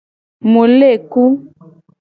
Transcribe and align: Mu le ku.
Mu 0.51 0.63
le 0.77 0.91
ku. 1.11 1.23